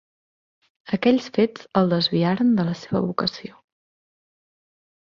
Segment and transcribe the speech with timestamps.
[0.97, 3.63] Aquells fets el desviaren de la seva vocació.